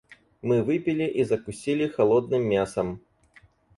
Мы 0.41 0.63
выпили 0.63 1.03
и 1.03 1.23
закусили 1.23 1.87
холодным 1.87 2.41
мясом. 2.41 3.01